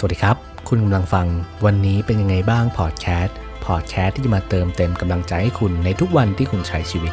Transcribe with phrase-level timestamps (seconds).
[0.00, 0.36] สวัสดีครับ
[0.68, 1.26] คุณกำลังฟัง
[1.66, 7.12] วันนี้เป็นยังไงบ้างพอดแคสต์พอดแคสต์ที่จะมาเติมเต็มกำลังใจให้คุณในทุกวันที่คุณใช้ชีวิต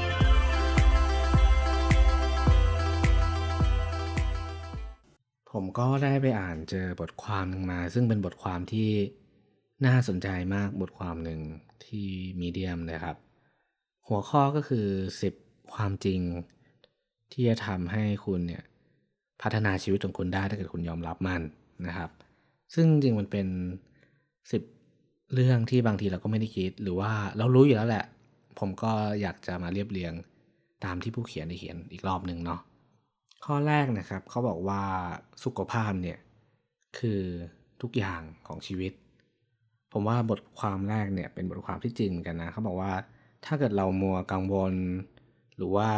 [5.52, 8.89] ผมก็ได้ไปอ่านเจอบทความหนึ่งมา ซึ่งเป็นบทความที่
[9.86, 11.39] น่าสนใจมากบทความหนึ่ง
[11.86, 12.07] ที่
[12.41, 13.17] มีเดียมนะครับ
[14.07, 14.88] หัวข้อก็คือ
[15.31, 16.20] 10 ความจริง
[17.31, 18.63] ที่จะทำให้คุณเนี่ย
[19.41, 21.41] พัฒนาชีวิตของคุณได้ถ้าเกิดคุณยอมรับมัน
[21.88, 22.12] นะครับ
[22.74, 23.48] ซึ่งจริงมันเป็น
[24.52, 24.64] สิบ
[25.34, 28.05] เรื่องที่บางทีเราก็ไม่ได้คิด หรือว่าเรารู้อยู่แล้วแหละ
[28.60, 28.91] ผมก็
[29.22, 30.14] อยากจะมาเรียบเรียง
[30.86, 32.60] ตามที่ผู้เขียนได้เขียนอีกรอบหนึ่งเนาะ
[33.46, 34.82] ข้อแรกนะครับเขาบอกว่า
[35.44, 36.18] สุขภาพเนี่ย
[36.98, 37.22] คือ
[37.82, 38.91] ทุกอย่างของชีวิต
[39.91, 42.94] ผมว่าบทความแรกเนี่ยเป็นบทความที่จริงกันนะเขาบอกว่า
[43.46, 44.74] ถ้าเกิดเรามัวกังวล
[45.58, 45.90] หรือว่า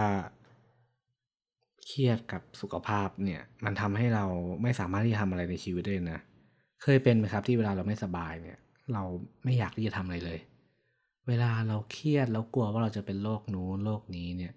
[1.86, 4.26] เครียดกับสุขภาพเนี่ยมันทำให้เรา
[4.62, 6.20] ไม่สามารถที่จะทำอะไรในชีวิตได้นะ
[6.82, 8.58] เคยเป็นไหมครับที่เวลาเราไม่สบายเนี่ย
[8.94, 9.04] เรา
[9.44, 10.40] ไม่อยากที่จะทำอะไรเลย
[11.28, 14.54] เวลาเราเครียดแล้วกลัวว่าเราจะเป็นโรคนู้นโรคนี้เนี่ย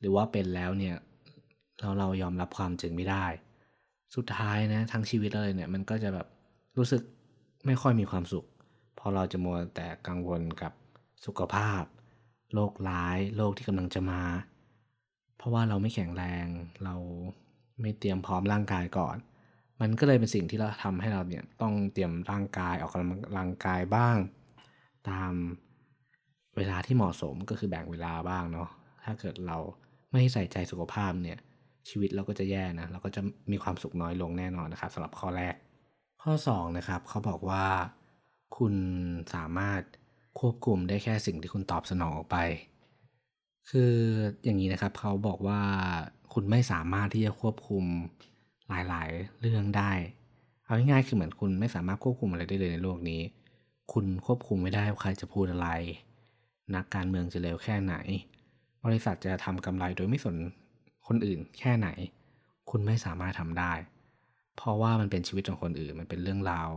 [0.00, 0.96] หรือว่าเป็นแล้วเนี่ย
[1.80, 3.26] เราเรายอมรับความจริงไม่ได้
[4.16, 6.26] สุดท้ายนะทั้งชีวิตเลยเนี่ยมันก็จะแบบ
[6.78, 7.02] รู้สึก
[7.66, 8.46] ไม่ค่อยมีความสุข
[8.98, 10.72] พอเราจะมัวแต่กังวลกับ
[11.26, 11.82] สุขภาพ
[12.54, 14.22] โรคร้ายโรคที่กำลังจะมา
[15.36, 16.46] เพราะว่าเราไม่แข็งแรง
[16.84, 16.94] เรา
[17.80, 19.16] ไม่เตรียมพร้อมร่างกายก่อน
[19.80, 24.16] มันก็เลยเป็นสิ่งที่เราทำให้เราเนี่ยต้องเตรียมร่างกายออกกำลังกายบ้าง
[25.08, 25.32] ตาม
[26.56, 28.68] เวลาที่เหมาะสมก็คือแบ่งเวลาบ้างเนาะ
[29.04, 29.56] ถ้าเกิดเรา
[30.12, 31.38] ไม่ใส่ใจสุขภาพเนี่ย
[31.88, 35.54] ชีวิตเราก็จะแย่นะเราก็จะมีความสุขน้อยลงแน่นอนนะครับสำหรับข้อแรก
[36.22, 37.64] ข้อ2นะครับเขาบอกว่า
[38.56, 38.74] คุณ
[39.34, 39.80] สามารถ
[40.40, 42.38] ควบคุมได้แค่สิ่งที่คุณตอบสนองออกไป
[43.70, 43.94] คือ
[44.44, 45.60] อย่างนี้นะครับเขาบอกว่า
[46.32, 47.84] คุณไม่สามารถที่จะควบคุม
[48.68, 49.92] หลายๆ เรื่องได้
[50.64, 53.20] เอาง่ายๆคือเหมือนคุณไม่สามารถควบคุมอะไรได้เลยในโลกนี้
[53.92, 55.68] คุณควบคุมไม่ได้ว่าใครจะพูดอะไร
[56.74, 57.94] นักการเมืองจะเร็วแค่ไหน
[58.84, 60.36] บริษัทจะทำกำไรโดยไม่สน
[61.06, 61.88] คนอื่นแค่ไหน
[62.70, 63.72] คุณไม่สามารถทำได้
[64.56, 66.70] เพราะว่ามันเป็นชีวิตของคนอื่นมันเป็นเรื่องราว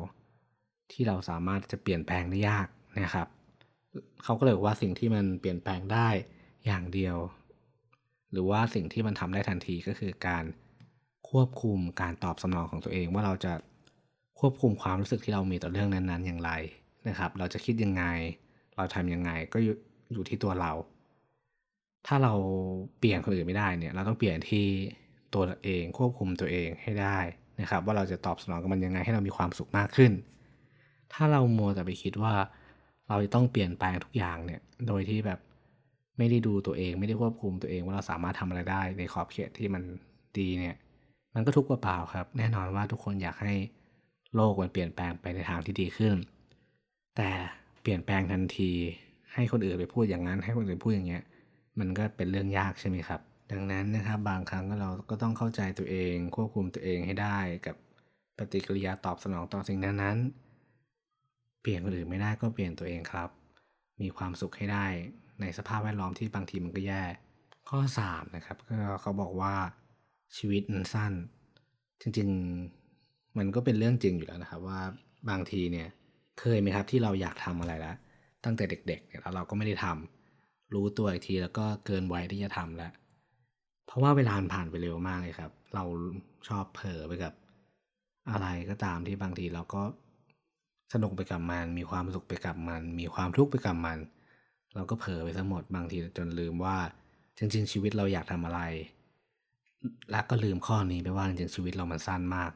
[0.91, 2.67] ที่เราสามารถจะเปลี่ยนแปลงได้ยาก
[3.03, 3.27] นะครับ
[4.23, 6.09] เขาก็เลยว่าสิ่งที่มันเปลี่ยนแปลงได้
[6.65, 7.17] อย่างเดียว
[8.31, 10.43] หรือว่าสิ่งที่มันทำได้ทันทีก็คือการ
[11.29, 13.53] ควบคุมการตอบสนองของตัวเองว่าเราจะ
[14.39, 16.51] ควบคุมความรู้สึกที่เรามีต่อเรื่องนั้นๆ อย่างไร
[17.07, 18.03] นะครับ เราจะคิดยังไง
[18.75, 19.57] เราทำยังไงก็
[20.13, 20.71] อยู่ที่ตัวเรา
[22.07, 22.33] ถ้าเรา
[22.99, 24.65] เปลี่ยนคนอื่นไม่ได้เนี่ยเราต้องเปลี่ยนที่
[25.33, 27.17] ตัวเองควบคุมตัวเองให้ได้
[27.61, 30.11] นะครับ ว่าเราจะตอบสนองกับมันยังไงให้เรามีความสุขมากขึ้น
[31.13, 32.33] ถ้าเราโมแต่ไปคิดว่า
[33.09, 35.39] เราจะต้องเปลี่ยนแปลงทุกอย่างเนี่ยโดยที่แบบ
[36.17, 39.83] ไม่ได้ดูตัวเองไม่ได้ควบคุมตัวเองว่าเราสามารถทำอะไรได้ในขอบเขตที่มัน
[40.37, 40.75] ดีเนี่ย
[41.33, 43.53] มันก็ทุกข์เปล่าครับ แน่นอนว่าทุกคนอยากให้
[44.35, 46.15] โลกมันเปลี่ยนแปลงไปในทางที่ดีขึ้น
[47.17, 47.29] แต่
[47.81, 48.71] เปลี่ยนแปลงทันที
[49.33, 51.23] ให้คนอื่นไปพูดอย่างนั้น ให้คนอื่นพูดอย่างเงี้ย
[51.79, 53.21] มันก็เป็นเรื่องยากใช่ไหมครับ
[53.51, 57.75] ดังนั้นนะครับบางครั้งเราก็ต้องเข้าใจตัวเอง ควบคุมตัวเองให้ได้กับ
[58.37, 63.29] ปฏิกิริยาตอบสนองต่อสิ่งนั้นๆ เปลี่ยนคนอื่นไม่ได้ก็เปลี่ยนตัวเองครับ
[64.01, 64.85] มีความสุขให้ได้
[65.41, 67.03] ในสภาพแวดล้อมที่บางทีมันก็แย่
[67.69, 69.53] ข้อ 3 นะครับก็เขาบอกว่า
[70.37, 71.13] ชีวิตมันสั้น
[72.01, 74.79] จริงๆ มันก็เป็นเรื่องจริงอยู่แล้วนะครับ ว่า
[75.29, 75.87] บางทีเนี่ย
[76.39, 77.95] เคยไหมครับที่เราอยากทำอะไรแล้ว
[78.43, 82.91] ตั้งแต่เด็กๆเนี่ยแล้วเราก็ไม่ได้ทำรู้ตัวอีกทีแล้วก็เกินวัยที่จะทำแล้ว
[83.87, 85.83] เพราะว่าเวลาผ่านไปเร็วมากเลยครับ เรา
[86.47, 87.33] ชอบเผลอไปกับ
[88.31, 89.81] อะไรก็ตามที่บางทีเราก็
[90.93, 93.97] สนุกไปกับมัน มีความสุขไปกับมัน มีความทุกข์ไปกับมัน
[94.75, 96.77] เราก็เผลอไปทั้งหมดบางทีจนลืมว่า
[97.37, 98.61] จริง ๆ ชีวิตเราอยากทำอะไร
[100.11, 102.51] และก็ลืมข้อนี้ไปว่าจริงชีวิตเรามันสั้นมาก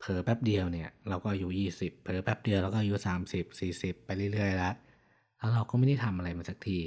[0.00, 4.74] เผลอแป๊บเดียวเนี่ยเราก็อายุยี่สิบเผลอแป๊บเดียวเราก็อายุสามสิบสี่สิบไปเรื่อยๆแล้ว
[5.38, 6.78] แล้วเราก็ไม่ได้ทำอะไรมาสักที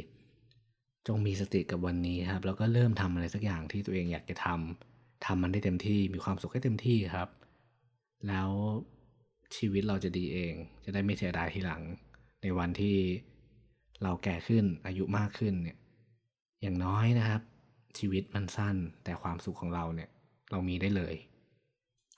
[1.08, 7.30] จงมีสติกับวันนี้ครับ แล้วก็เริ่มทำอะไรสักอย่างที่ตัวเองอยากจะทำทำมันได้เต็มที่มีความสุขให้เต็มที่ครับ
[8.28, 8.50] แล้ว
[9.56, 10.54] ชีวิตเราจะดีเอง
[10.86, 11.82] จะได้ไม่เสียดายทีหลัง
[12.42, 12.96] ในวันที่
[14.04, 15.78] เราแก่ขึ้นอายุมากขึ้นเนี่ย
[16.62, 17.42] อย่างน้อยนะครับ
[17.98, 20.10] ชีวิตมันสั้น แต่ความสุขของเราเนี่ย
[20.52, 21.16] เรามีได้เลย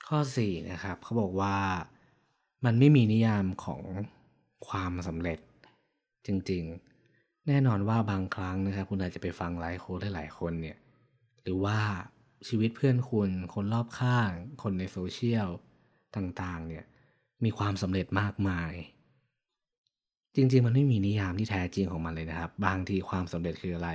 [0.06, 1.56] ข้อ4นะครับเขาบอกว่า
[2.64, 3.82] มันไม่มีนิยามของ
[4.68, 5.38] ความสำเร็จ
[6.26, 10.76] จริงๆ แน่นอนว่าบางครั้งนะครับคุณอาจจะไปฟัง life coach หลายคนเนี่ย
[11.42, 11.78] หรือว่า
[12.48, 14.30] ชีวิตเพื่อนคุณ คนรอบข้าง
[14.62, 15.48] คนในโซเชียล
[16.16, 16.84] ต่างๆเนี่ย
[17.44, 18.72] มีความสำเร็จมากมาย
[20.36, 23.90] จริงๆ มันไม่มีนิยามที่แท้จริงของมันเลยนะครับ บางทีความสำเร็จคืออะไร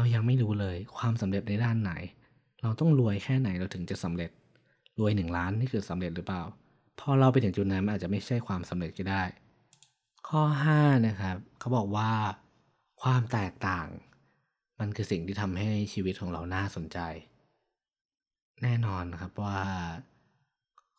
[0.00, 1.92] เรายังไม่รู้เลยความสำเร็จในด้านไหน
[2.62, 4.30] เราต้องรวยแค่ไหนเราถึงจะสำเร็จ
[5.00, 6.42] รวยหนึ่งล้านนี่คือสำเร็จหรือเปล่า
[7.00, 9.22] พอเราไปถึงจุดนั้นมันอาจจะไม่ใช่ความสำเร็จก็ได้
[10.28, 12.10] ข้อ5นะครับเขาบอกว่า
[13.02, 13.88] ความแตกต่าง
[14.80, 16.98] มันคือสิ่งที่ทำให้ชีวิตของเราน่าสนใจ
[18.62, 19.58] แน่นอนครับว่า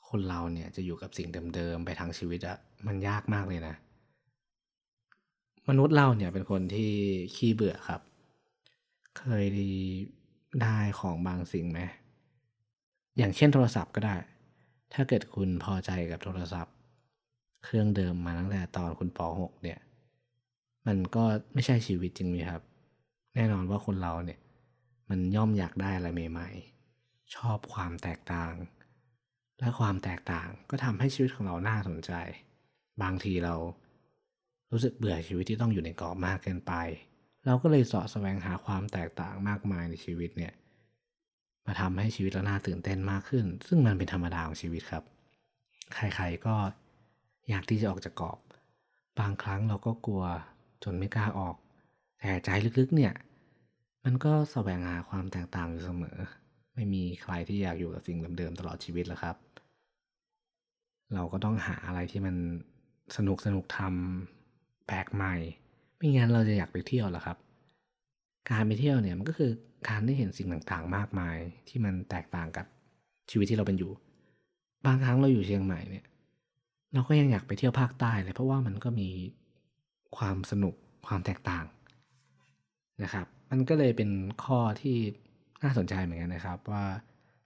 [0.09, 2.57] คนเราเนี่ยจะอยู่กับสิ่งเดิมๆไปทั้งชีวิตอะ
[2.87, 3.75] มันยากมากเลยนะ
[5.69, 6.91] มนุษย์เราเนี่ยเป็นคนที่
[7.35, 8.01] ขี้เบื่อครับ
[9.17, 9.45] เคย
[10.61, 11.79] ได้ของบางสิ่งไหม
[13.17, 14.15] อย่างเช่นโทรศัพท์ก็ได้
[14.93, 16.75] ถ้าเกิดคุณพอใจกับโทรศัพท์
[17.63, 19.79] เครื่องเดิมมาตั้งแต่ตอนคุณป .6 เนี่ย
[20.87, 21.23] มันก็
[21.53, 22.61] ไม่ใช่ชีวิตจริงไหมครับ
[23.35, 24.39] แน่นอนว่าคนเราเนี่ย
[25.09, 28.53] มันย่อมอยากได้อะไรใหม่ๆ ชอบความแตกต่าง
[29.59, 32.11] และความแตกต่างก็ทำให้ชีวิตของเราน่าสนใจ
[33.01, 33.55] บางทีเรา
[34.71, 36.73] รู้สึกเบื่อชีวิตที่ต้องอยู่ในกรอบมากเกินไป
[37.45, 40.53] เราก็เลยสาะแสวงหาความแตกต่างมากมายในชีวิตเนี่ย
[41.65, 45.03] มาทำให้ชีวิตเราน่าตื่นเต้นมากขึ้น ซึ่งมันเป็นธรรมดาของชีวิตครับ
[45.93, 46.55] ใครๆก็
[47.49, 48.39] อยากที่จะออกจากกรอบ
[49.19, 50.23] บางครั้งเราก็กลัว
[50.83, 51.55] จนไม่กล้าออก
[52.19, 52.49] แต่ใจ
[52.79, 53.13] ลึกๆเนี่ย
[54.03, 56.17] มันก็แสวงหาความแตกต่างอยู่เสมอ
[56.75, 59.35] ไม่มีใครที่อยากอยู่กับสิ่งเดิมๆตลอดชีวิตแล้วครับ
[61.13, 62.35] เราก็ต้องหาอะไรที่มัน
[63.15, 65.35] สนุกสนุกทำแปลกใหม่
[66.01, 67.37] ไม่งั้นเราจะอยากไปเที่ยวหรอครับ
[68.49, 69.51] การไปเที่ยวเนี่ยมันก็คือ
[69.89, 71.37] การได้เห็นสิ่งต่างๆ มากมาย
[71.67, 72.65] ที่มันแตกต่างกับ
[73.29, 73.91] ชีวิตที่เราเป็นอยู่
[74.85, 76.05] บางครั้งเราอยู่เชียงใหม่เนี่ย
[76.93, 79.09] เราก็ยังอยากไปเที่ยวภาคใต้เลยเพราะว่ามันก็มี
[80.17, 80.75] ความสนุก
[81.07, 81.65] ความแตกต่าง
[83.03, 84.09] นะครับ มันก็เลยเป็น
[84.43, 84.97] ข้อที่
[85.63, 86.85] น่าสนใจเหมือนกันนะครับ ว่า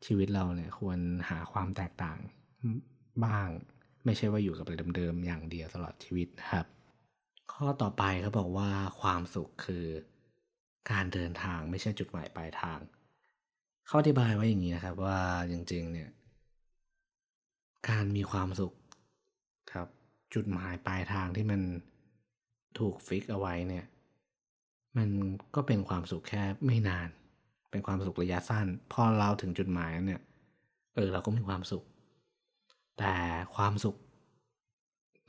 [0.06, 1.00] ชีวิตเราเนี่ยควร
[1.30, 2.18] หาความแตกต่าง
[3.26, 3.48] บ้าง
[4.06, 6.66] ไม่ใช่ว่าอยู่กับอะไรเดิมๆอย่างเดียวตลอดชีวิตนะครับ
[7.54, 8.70] ข้อต่อไปเขาบอกว่า
[9.02, 9.86] ความสุขคือ
[10.92, 12.80] การเดินทางไม่ใช่จุดหมายปลายทาง
[13.86, 15.20] เขาอธิบายไว้อย่างนี้นะครับว่า
[15.52, 16.10] จริงๆเนี่ย
[17.90, 18.74] การมีความสุข
[19.74, 19.88] ครับ
[20.34, 21.62] จุดหมายปลายทางที่มัน
[22.80, 23.86] ถูกฟิกเอาไว้เนี่ย
[24.98, 25.10] มัน
[25.56, 27.10] ก็เป็นความสุขแค่ไม่นาน
[27.72, 30.22] เป็นความสุขระยะสั้น พอเราถึงจุดหมายเนี่ย
[30.96, 31.84] เออเราก็มีความสุข
[33.00, 33.16] แต่
[33.56, 33.96] ความสุข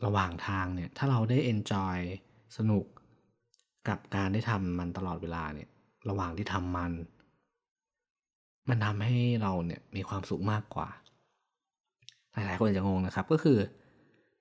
[0.05, 1.97] ระหว่างทางเนี่ย ถ้าเราได้เอนจอย
[2.57, 2.85] สนุก
[3.89, 5.69] กับการได้ทำมันตลอดเวลาเนี่ย
[6.09, 6.93] ระหว่างที่ทำมัน
[8.69, 10.89] มันทำให้เราเนี่ยมีความสุขมากกว่า
[12.33, 13.59] หลายๆคนจะงงนะครับก็คือ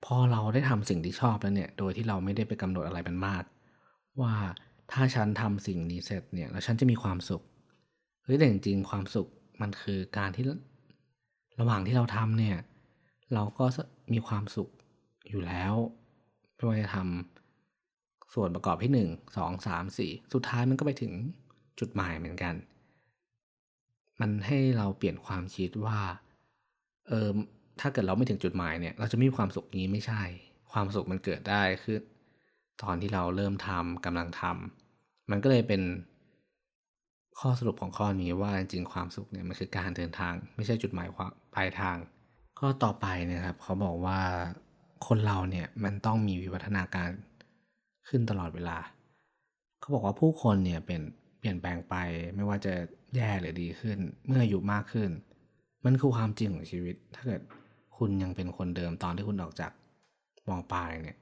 [0.04, 3.44] พอเราได้ทำสิ่งที่ชอบแล้วเนี่ย โดยที่เราไม่ได้ไปกำหนดอะไรเป็นมาก
[4.20, 4.34] ว่า
[4.92, 7.42] ถ้าฉันทำสิ่งนี้เสร็จเนี่ยแล้วฉันจะมีความสุข
[8.24, 9.28] เฮ้ยแต่จริงๆความสุข
[9.60, 10.44] มันคือการที่
[11.60, 12.56] ระหว่างที่เราทำเนี่ย
[13.34, 13.64] เราก็
[14.12, 14.68] มีความสุข
[15.28, 15.74] อยู่แล้ว
[16.54, 21.12] ไม่ว่าจะทำส่วนประกอบที่หนึ่งสองสามสี่สุดท้ายมันก็ไปถึง
[21.80, 22.54] จุดหมายเหมือนกัน
[24.20, 26.00] มันให้เราเปลี่ยนความคิดว่า
[27.08, 27.28] เออ
[27.80, 30.22] ถ้าเกิดเราไม่ถึงจุดหมายเนี่ย เราจะมีความสุขนี้ไม่ใช่
[30.72, 31.98] ความสุขมันเกิดได้คือ
[32.82, 35.82] ตอนที่เราเริ่มทำกำลังทำมันก็เลยเป็น
[37.38, 41.08] ข้อสรุปของข้อนี้ว่าจริงความสุขเนี่ยมันคือการเดินทาง ไม่ใช่จุดหมาย
[41.54, 41.96] ปลายทาง
[42.60, 44.20] ก็ต่อไปนะครับ เขาบอกว่า
[45.06, 47.08] คนเราเนี่ยมันต้องมีวิวัฒนาการ
[48.08, 48.78] ขึ้นตลอดเวลา
[49.80, 51.02] เขาบอกว่าผู้คนเนี่ยเปลี่ยน
[51.40, 51.94] เปลี่ยนแปลงไป
[52.34, 52.74] ไม่ว่าจะ
[53.16, 55.10] แย่หรือดีขึ้น เมื่ออายุมากขึ้น
[55.84, 57.42] มันคือความจริงของชีวิต ถ้าเกิด
[57.96, 59.72] คุณยังเป็นคนเดิมตอนที่คุณออกจาก
[60.48, 61.18] มองปลายเนี่ย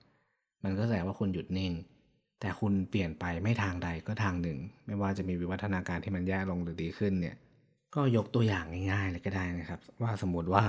[0.65, 1.73] มันก็แสดงว่าคุณหยุดนิ่ง
[2.41, 7.37] แต่คุณเปลี่ยนไปไม่ทางใดก็ทางหนึ่ง ไม่ว่าจะมีวิวัฒนาการที่มันแย่ลงหรือดีขึ้นเนี่ย
[7.95, 10.65] ก็ยกตัวอย่างง่ายๆเลยก็ได้นะครับ ว่าสมมติว่า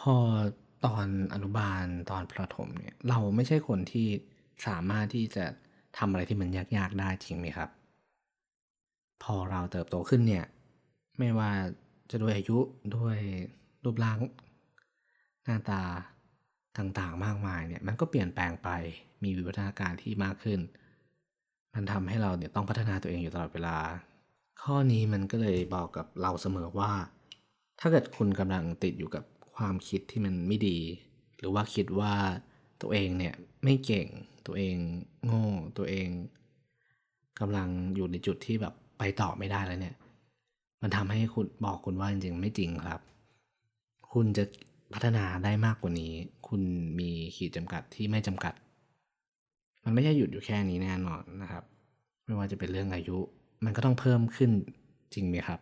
[0.00, 0.14] พอ
[0.86, 4.08] ตอนอนุบาลตอนประถมเนี่ยเราไม่ใช่คนที่
[4.66, 5.44] สามารถที่จะ
[5.98, 7.70] ทำอะไรที่มันยากๆได้จริงไหมครับ
[9.22, 10.44] พอเราเติบโตขึ้นเนี่ย
[11.18, 11.50] ไม่ว่า
[12.10, 12.58] จะด้วยอายุ
[12.96, 13.18] ด้วย
[13.84, 14.18] รูปร่าง
[15.44, 15.82] หน้าตา
[16.78, 18.68] ต่างๆมากมายเนี่ยมันก็เปลี่ยนแปลงไป
[19.22, 20.60] มีวิวัฒนาการที่มากขึ้น
[21.74, 23.76] มันทำให้เราเนี่ยต้องพัฒนาตัวเองอยู่ตลอดเวลา
[24.62, 26.92] ข้อนี้มันก็เลยบอกกับเราเสมอว่า
[27.80, 29.24] ถ้าเกิดคุณกำลังติดอยู่กับ
[29.56, 30.78] ความคิดที่มันไม่ดี
[31.38, 32.14] หรือว่าคิดว่า
[32.82, 33.34] ตัวเองเนี่ย
[33.64, 34.06] ไม่เก่ง
[34.46, 34.76] ตัวเอง
[35.24, 35.46] โง่
[35.78, 36.08] ตัวเอง
[37.40, 39.96] กำลังอยู่ในจุดที่แบบไปต่อไม่ได้แล้วเนี่ย
[40.82, 43.00] มันทำให้คุณบอกคุณว่าจริงๆไม่จริงครับ
[44.12, 44.44] คุณจะ
[44.92, 46.12] พัฒนาได้มากกว่านี้
[46.48, 46.62] คุณ
[46.98, 48.54] มีขีดจำกัดที่ไม่จำกัด
[49.84, 51.64] มันไม่ใช่หยุดอยู่แค่นี้แน่นอนนะครับ
[52.24, 53.18] ไม่ว่าจะเป็นเรื่องอายุ
[53.64, 54.50] มันก็ต้องเพิ่มขึ้น
[55.14, 55.60] จริงไหมครับ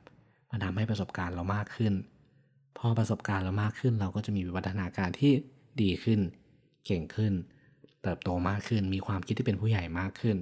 [0.50, 1.92] มันทำให้ประสบการณ์เรามากขึ้น
[2.78, 5.32] พอประสบการณ์เรามากขึ้น เราก็จะมีวิวัฒนาการที่
[5.82, 6.20] ดีขึ้น
[6.86, 7.32] เก่งขึ้น
[8.02, 10.36] เติบโตมากขึ้น มีความคิดที่เป็นผู้ใหญ่มากขึ้น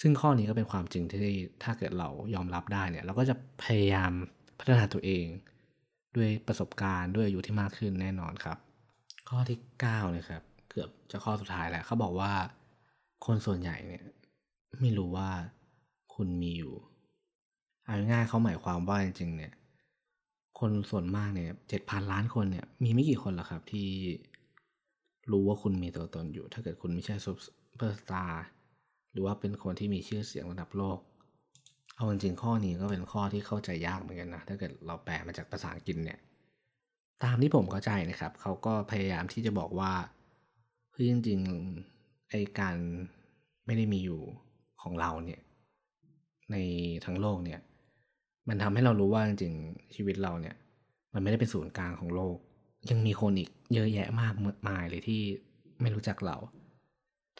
[0.00, 1.20] ซึ่งข้อนี้ก็เป็นความจริงที่
[1.62, 3.34] ถ้าเกิดเรายอมรับได้เนี่ยเราก็จะ
[3.64, 4.12] พยายาม
[4.58, 5.26] พัฒนาตัวเอง
[6.16, 8.58] ด้วยประสบการณ์ด้วยอายุที่มากขึ้นแน่นอนครับ
[9.28, 12.32] ข้อที่9นะครับเกือบจะข้อสุดท้ายแล้วเขาบอกว่า
[13.26, 14.04] คนส่วนใหญ่เนี่ย
[14.80, 15.30] ไม่รู้ว่า
[16.14, 16.74] คุณมีอยู่
[17.84, 19.52] เอาง่ายเขาหมายความว่าจริงๆเนี่ย
[20.58, 23.88] คนส่วนมากเนี่ยเจ็ดพันล้านคนเนี่ยมีไม่กี่คนหรอกครับที่
[25.32, 27.32] รู้ว่าคุณมีตัวตนอยู่ ถ้าเกิดคุณไม่ใช่ซู
[27.76, 28.44] เปอร์สตาร์
[29.12, 30.98] หรือว่าเป็นคนที่มีชื่อเสียงระดับโลก
[31.96, 36.18] เอาจริงๆข้อนี้ก็เป็นข้อที่เข้าใจยากเหมือนกันนะ ถ้าเกิดเราแปลมาจากภาษาอังกฤษเนี่ย
[37.24, 39.92] ตามที่ผมเข้าใจนะครับ เขาก็พยายามที่จะบอกว่า
[40.92, 42.76] เฮ้ยจริงๆไอการ
[43.66, 44.20] ไม่ได้มีอยู่
[44.82, 45.40] ของเราเนี่ย
[46.50, 46.56] ใน
[47.04, 47.60] ทั้งโลกเนี่ย
[48.48, 50.56] มันทำให้เรารู้ว่าจริงๆชีวิตเราเนี่ย
[51.14, 52.36] มันไม่ได้เป็นศูนย์กลางของโลก
[52.90, 54.34] ยังมีคนอีกเยอะแยะมาก
[54.68, 55.22] มายเลยที่
[55.80, 56.36] ไม่รู้จักเรา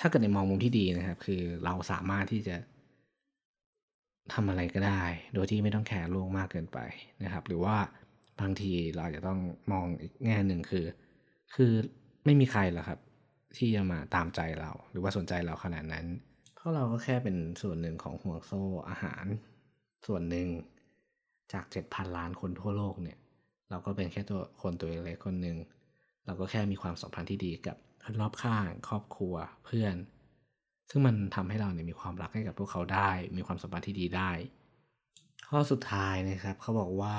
[0.00, 2.56] ถ้าเกิดในมองมุมที่ดีนะครับ คือเราสามารถที่จะ
[4.32, 5.02] ทำอะไรก็ได้
[5.34, 6.78] โดยที่ไม่ต้องแคร์โลกมากเกินไป
[7.24, 7.76] นะครับ หรือว่า
[8.40, 9.40] บางทีเราจะต้อง
[9.72, 10.86] มองอีกแง่หนึ่งคือ
[11.54, 11.72] คือ
[12.24, 13.00] ไม่มีใครหรอกครับ
[13.56, 16.06] ที่จะมาตามใจเรา หรือว่าสนใจเราขนาดนั้น
[16.56, 19.24] เพราะเราก็แค่เป็นส่วนหนึ่งของห่วงโซ่อาหาร
[20.06, 20.48] ส่วนหนึ่ง
[21.52, 23.18] จากเจ็ดพันล้านคนทั่วโลกเนี่ย
[23.70, 25.56] เราก็เป็นแค่ตัวคนตัวเล็กคนหนึ่ง
[26.26, 29.94] เราก็แค่มีความสัมพันธ์ที่ดีกับคนรอบข้าง ครอบครัวเพื่อน
[30.90, 34.30] ซึ่งมันทำให้เราเนี่ยมีความรักให้กับพวกเขาได้ มีความสัมพันธ์ที่ดีได้
[35.48, 37.16] ข้อสุดท้ายนะครับเขาบอกว่า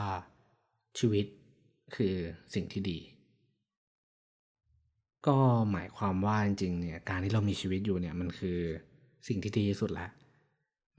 [1.00, 1.26] ชีวิต
[1.96, 2.16] คือ
[2.54, 3.00] สิ่งที่ดี
[5.28, 5.38] ก็
[5.72, 8.60] หมายความว่าจริงๆเนี่ยการที่เรามีชีวิตอยู่เนี่ยมันคือ
[9.28, 10.10] สิ่งที่ดีที่สุดแล้ว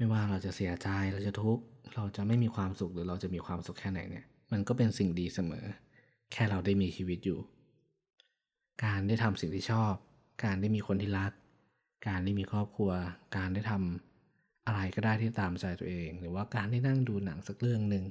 [0.00, 1.62] ไม่ว่าเราจะเสียใจเราจะทุกข์
[1.94, 5.64] เราจะไม่มีความสุขหรือเราจะมีความสุขแค่ไหนเนี่ย มันก็เป็นสิ่งดีเสมอ
[6.32, 7.38] แค่เราได้มีชีวิตอยู่
[8.84, 9.92] การได้ทำสิ่งที่ชอบ
[10.44, 11.32] การได้มีคนที่รัก
[12.08, 12.90] การได้มีครอบครัว
[13.36, 18.04] การได้ทำอะไรก็ได้ที่ตามใจตัวเอง หรือว่าการได้นั่งดูหนังสักเรื่องหนึ่ง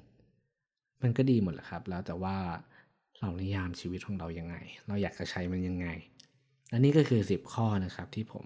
[1.02, 2.36] มันก็ดีหมดแหละครับ แล้วแต่ว่า
[3.20, 4.56] เรานิยามชีวิตของเรายังไง
[4.88, 5.88] เราอยากจะใช้มันยังไง
[6.74, 8.46] อันนี้ก็คือสิบข้อนะครับที่ผม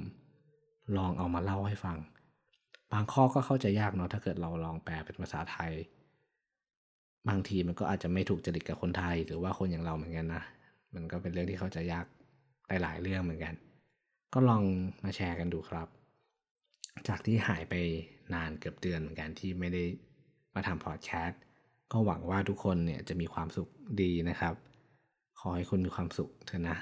[0.98, 1.98] ลองเอามาเล่าให้ฟัง
[2.94, 5.72] บางข้อก็เข้าใจยากเนาะถ้าเกิดเราลองแปลเป็นภาษาไทย
[7.30, 10.44] บางทีมันก็อาจจะไม่ถูกจริตกับคนไทย หรือว่าคนอย่างเราเหมือนกันนะ
[10.94, 12.06] มันก็เป็นเรื่องที่เข้าใจยาก
[12.68, 13.54] หลายๆเรื่องเหมือนกัน
[14.34, 14.64] ก็ลอง
[15.04, 15.88] มาแชร์กันดูครับ
[17.08, 17.74] จากที่หายไป
[18.34, 19.84] นานเกือบเดือนเหมือนกันที่ไม่ได้
[20.56, 21.42] มาทำพอดแคสต์
[21.92, 23.70] ก็หวังว่าทุกคนเนี่ยจะมีความสุข
[24.02, 24.56] ดีนะครับ
[25.40, 26.78] ขอให้คุณมีความสุขเถอะนะ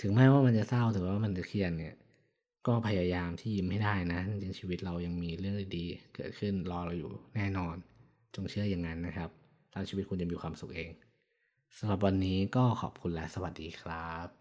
[0.00, 1.94] ถึงแม้ว่ามันจะเศร้าถือว่ามันจะเครียดเนี่ย
[2.66, 7.76] ก็พยายามที่ยิ้มให้ได้นะ จริงชีวิตเรายังมีเรื่องดีๆเกิดขึ้นรอเราอยู่แน่นอน
[8.34, 9.30] จงเชื่ออย่างนั้นนะครับ
[9.72, 10.90] แล้วชีวิตคุณจะมีความสุขเอง
[11.78, 14.34] สำหรับวันนี้ก็ขอบคุณและสวัสดีครับ